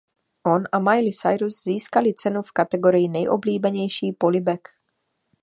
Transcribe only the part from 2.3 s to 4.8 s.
v kategorii "Nejoblíbenější polibek".